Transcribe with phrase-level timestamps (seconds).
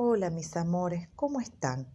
[0.00, 1.88] Hola mis amores, ¿cómo están?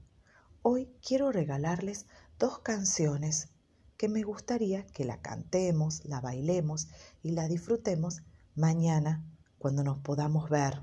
[0.61, 2.05] Hoy quiero regalarles
[2.37, 3.47] dos canciones
[3.95, 6.89] que me gustaría que la cantemos, la bailemos
[7.21, 8.21] y la disfrutemos
[8.55, 9.23] mañana
[9.57, 10.81] cuando nos podamos ver.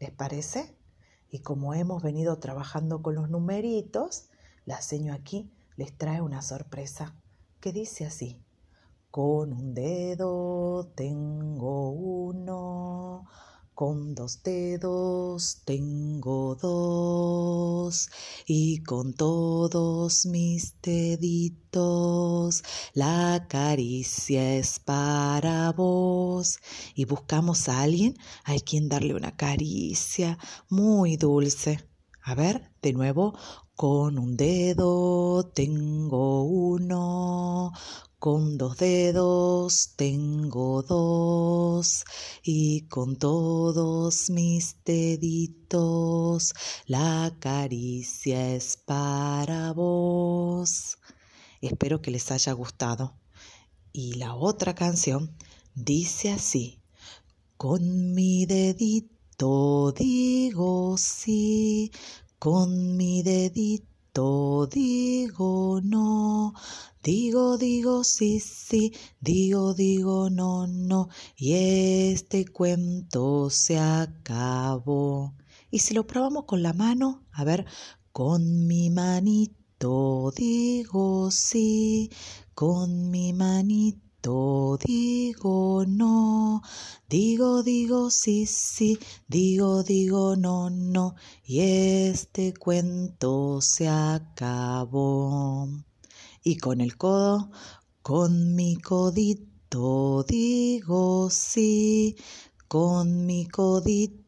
[0.00, 0.74] ¿Les parece?
[1.28, 4.30] Y como hemos venido trabajando con los numeritos,
[4.64, 7.14] la seño aquí les trae una sorpresa
[7.60, 8.42] que dice así.
[9.10, 13.26] Con un dedo tengo uno
[13.76, 18.08] con dos dedos tengo dos
[18.46, 22.62] y con todos mis deditos
[22.94, 26.58] la caricia es para vos.
[26.94, 30.38] Y buscamos a alguien a quien darle una caricia
[30.70, 31.86] muy dulce.
[32.22, 33.34] A ver, de nuevo,
[33.74, 37.72] con un dedo tengo uno,
[38.26, 42.04] con dos dedos tengo dos
[42.42, 46.52] y con todos mis deditos
[46.86, 50.98] la caricia es para vos.
[51.60, 53.14] Espero que les haya gustado.
[53.92, 55.30] Y la otra canción
[55.76, 56.80] dice así,
[57.56, 61.92] con mi dedito digo sí,
[62.40, 63.95] con mi dedito
[64.72, 66.54] digo no,
[67.02, 75.34] Digo, digo, sí, sí, digo, digo, no, no, y este cuento se acabó.
[75.70, 77.64] Y si lo probamos con la mano, a ver,
[78.10, 82.10] con mi manito digo sí,
[82.54, 84.05] con mi manito
[84.84, 86.62] digo no,
[87.08, 95.68] digo, digo, sí, sí, digo, digo, no, no, y este cuento se acabó.
[96.42, 97.50] Y con el codo,
[98.02, 102.16] con mi codito digo sí,
[102.68, 104.25] con mi codito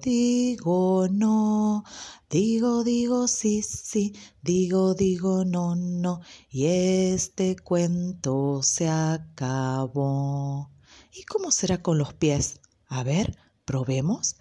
[0.00, 1.84] digo no,
[2.30, 10.70] digo, digo sí, sí, digo, digo no, no, y este cuento se acabó.
[11.12, 12.60] ¿Y cómo será con los pies?
[12.88, 14.36] A ver, probemos.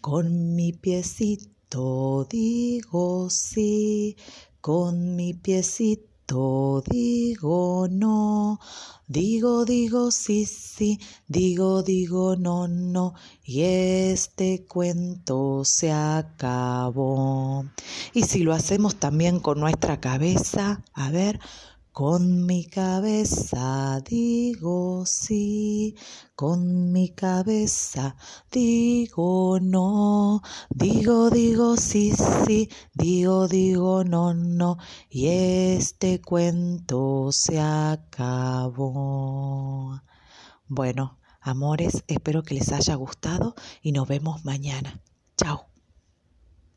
[0.00, 4.16] Con mi piecito digo sí,
[4.60, 8.60] con mi piecito digo no,
[9.06, 10.98] digo, digo sí, sí,
[11.28, 17.64] digo, digo no, no, y este cuento se acabó.
[18.12, 21.40] Y si lo hacemos también con nuestra cabeza, a ver,
[21.94, 25.94] con mi cabeza digo sí,
[26.34, 28.16] con mi cabeza
[28.50, 32.12] digo no, digo, digo sí,
[32.44, 34.76] sí, digo, digo no, no,
[35.08, 38.82] y este cuento se acabó.
[40.66, 45.00] Bueno, amores, espero que les haya gustado y nos vemos mañana.
[45.36, 45.73] Chao.